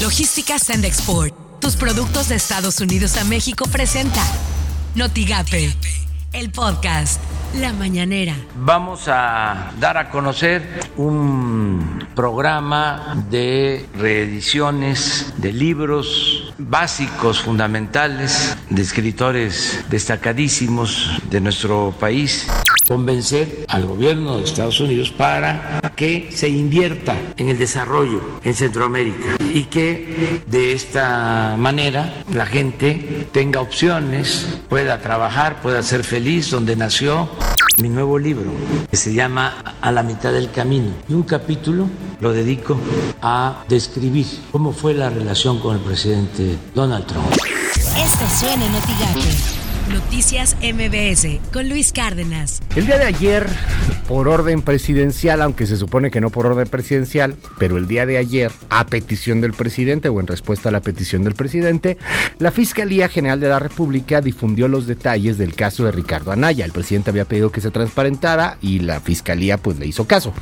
[0.00, 1.34] Logística Send Export.
[1.60, 4.22] Tus productos de Estados Unidos a México presenta
[4.94, 5.76] Notigape,
[6.32, 7.20] el podcast
[7.56, 8.34] La Mañanera.
[8.54, 10.62] Vamos a dar a conocer
[10.96, 22.46] un programa de reediciones de libros básicos, fundamentales, de escritores destacadísimos de nuestro país
[22.90, 29.36] convencer al gobierno de Estados Unidos para que se invierta en el desarrollo en Centroamérica
[29.54, 36.74] y que de esta manera la gente tenga opciones, pueda trabajar, pueda ser feliz donde
[36.74, 37.30] nació.
[37.80, 38.52] Mi nuevo libro,
[38.90, 41.88] que se llama A la mitad del camino, y un capítulo
[42.20, 42.78] lo dedico
[43.22, 47.24] a describir cómo fue la relación con el presidente Donald Trump.
[47.96, 48.72] Esto suena en
[49.94, 52.60] Noticias MBS con Luis Cárdenas.
[52.76, 53.48] El día de ayer,
[54.10, 58.18] por orden presidencial, aunque se supone que no por orden presidencial, pero el día de
[58.18, 61.96] ayer, a petición del presidente o en respuesta a la petición del presidente,
[62.40, 66.64] la Fiscalía General de la República difundió los detalles del caso de Ricardo Anaya.
[66.64, 70.34] El presidente había pedido que se transparentara y la Fiscalía pues le hizo caso.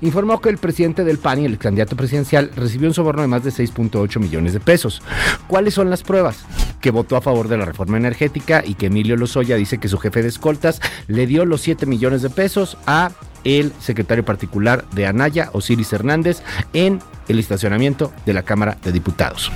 [0.00, 3.44] Informó que el presidente del PAN y el candidato presidencial recibió un soborno de más
[3.44, 5.02] de 6.8 millones de pesos.
[5.46, 6.44] ¿Cuáles son las pruebas?
[6.84, 9.96] Que votó a favor de la reforma energética y que Emilio Lozoya dice que su
[9.96, 13.10] jefe de escoltas le dio los 7 millones de pesos a
[13.42, 16.42] el secretario particular de Anaya, Osiris Hernández,
[16.74, 19.50] en el estacionamiento de la Cámara de Diputados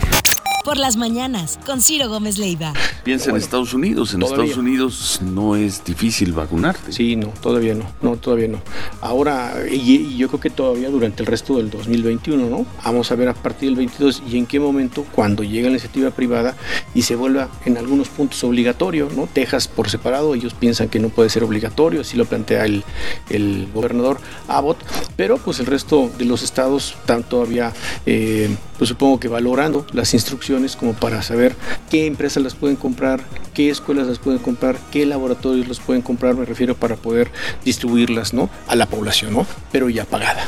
[0.64, 2.72] por las mañanas con Ciro Gómez Leiva.
[3.04, 4.14] Piensa en Estados Unidos.
[4.14, 6.92] En Estados Unidos no es difícil vacunarte.
[6.92, 7.84] Sí, no, todavía no.
[8.02, 8.60] No, todavía no.
[9.00, 12.66] Ahora, y, yo creo que todavía durante el resto del 2021, ¿no?
[12.84, 16.10] Vamos a ver a partir del 22 y en qué momento, cuando llega la iniciativa
[16.10, 16.56] privada
[16.94, 19.26] y se vuelva en algunos puntos obligatorio, ¿no?
[19.26, 22.84] Texas por separado, ellos piensan que no puede ser obligatorio, así lo plantea el,
[23.30, 24.78] el gobernador Abbott,
[25.16, 27.72] pero pues el resto de los estados están todavía,
[28.06, 30.47] eh, pues supongo que valorando las instrucciones
[30.78, 31.54] como para saber
[31.90, 33.20] qué empresas las pueden comprar,
[33.52, 37.30] qué escuelas las pueden comprar, qué laboratorios las pueden comprar, me refiero para poder
[37.64, 38.48] distribuirlas ¿no?
[38.66, 39.46] a la población, ¿no?
[39.70, 40.46] pero ya pagada.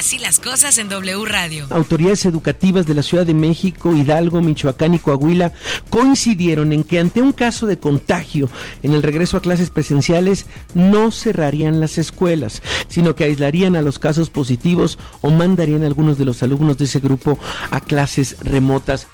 [0.00, 1.66] Así las cosas en W Radio.
[1.68, 5.52] Autoridades educativas de la Ciudad de México, Hidalgo, Michoacán y Coahuila
[5.90, 8.48] coincidieron en que ante un caso de contagio
[8.82, 13.98] en el regreso a clases presenciales no cerrarían las escuelas, sino que aislarían a los
[13.98, 17.38] casos positivos o mandarían a algunos de los alumnos de ese grupo
[17.70, 19.06] a clases remotas.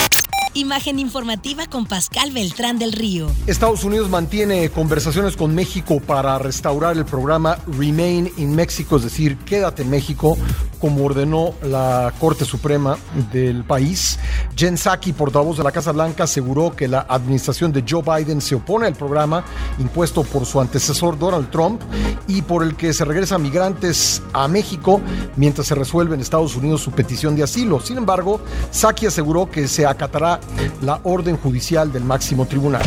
[0.56, 3.30] Imagen informativa con Pascal Beltrán del Río.
[3.46, 9.36] Estados Unidos mantiene conversaciones con México para restaurar el programa Remain in Mexico, es decir,
[9.36, 10.38] quédate en México,
[10.80, 12.96] como ordenó la Corte Suprema
[13.34, 14.18] del país.
[14.56, 18.54] Jen Psaki, portavoz de la Casa Blanca, aseguró que la administración de Joe Biden se
[18.54, 19.44] opone al programa
[19.78, 21.82] impuesto por su antecesor Donald Trump
[22.28, 25.02] y por el que se regresan migrantes a México
[25.36, 27.78] mientras se resuelve en Estados Unidos su petición de asilo.
[27.78, 28.40] Sin embargo,
[28.70, 30.40] Psaki aseguró que se acatará
[30.80, 32.82] la orden judicial del máximo tribunal.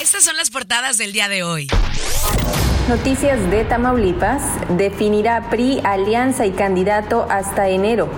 [0.00, 1.68] Estas son las portadas del día de hoy.
[2.88, 4.42] Noticias de Tamaulipas.
[4.76, 8.08] Definirá PRI alianza y candidato hasta enero.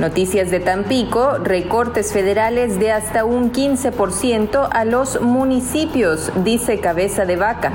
[0.00, 1.38] Noticias de Tampico.
[1.38, 7.72] Recortes federales de hasta un 15% a los municipios, dice Cabeza de Vaca.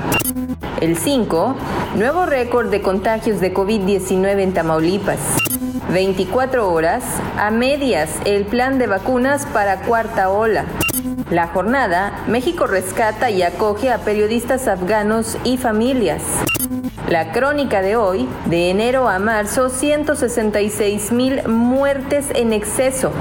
[0.80, 1.56] El 5.
[1.96, 5.18] Nuevo récord de contagios de COVID-19 en Tamaulipas.
[5.92, 7.02] 24 horas,
[7.36, 10.64] a medias, el plan de vacunas para cuarta ola.
[11.30, 16.22] La jornada, México rescata y acoge a periodistas afganos y familias.
[17.08, 23.12] La crónica de hoy, de enero a marzo, 166 mil muertes en exceso.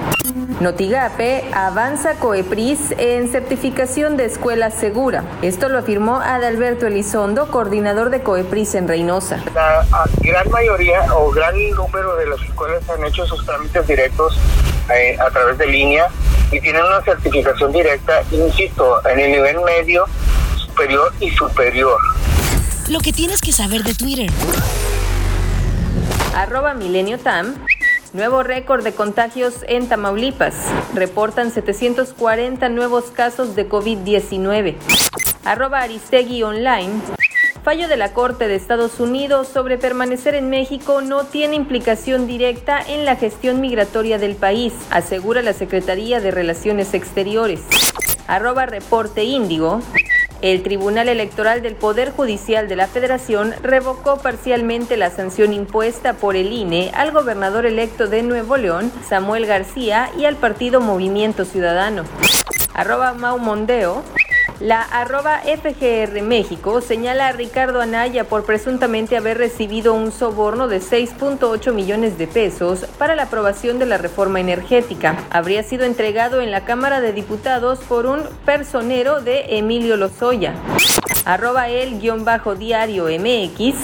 [0.59, 5.23] Notigape avanza Coepris en certificación de escuela segura.
[5.41, 9.41] Esto lo afirmó Adalberto Elizondo, coordinador de Coepris en Reynosa.
[9.55, 9.85] La
[10.21, 14.37] gran mayoría o gran número de las escuelas han hecho sus trámites directos
[14.93, 16.07] eh, a través de línea
[16.51, 20.07] y tienen una certificación directa, insisto, en el nivel medio,
[20.57, 21.97] superior y superior.
[22.89, 24.29] Lo que tienes que saber de Twitter.
[26.35, 27.55] Arroba Milenio Tam
[28.11, 30.55] Nuevo récord de contagios en Tamaulipas.
[30.95, 34.77] Reportan 740 nuevos casos de COVID-19.
[35.45, 36.89] Arroba Aristegui Online.
[37.63, 42.81] Fallo de la Corte de Estados Unidos sobre permanecer en México no tiene implicación directa
[42.81, 47.61] en la gestión migratoria del país, asegura la Secretaría de Relaciones Exteriores.
[48.25, 49.81] Arroba Reporte Índigo.
[50.41, 56.37] El Tribunal Electoral del Poder Judicial de la Federación revocó parcialmente la sanción impuesta por
[56.37, 62.03] el INE al gobernador electo de Nuevo León, Samuel García, y al partido Movimiento Ciudadano.
[64.59, 70.81] La arroba FGR México señala a Ricardo Anaya por presuntamente haber recibido un soborno de
[70.81, 75.15] 6.8 millones de pesos para la aprobación de la reforma energética.
[75.29, 80.53] Habría sido entregado en la Cámara de Diputados por un personero de Emilio Lozoya.
[81.23, 83.77] Arroba el guion bajo diario MX.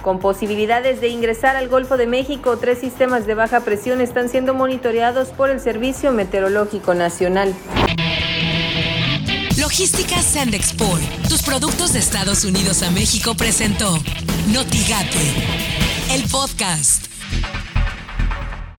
[0.00, 4.54] Con posibilidades de ingresar al Golfo de México, tres sistemas de baja presión están siendo
[4.54, 7.54] monitoreados por el Servicio Meteorológico Nacional.
[9.76, 14.00] Logística Sandexport, tus productos de Estados Unidos a México presentó
[14.52, 15.18] Notigate,
[16.12, 17.13] el podcast.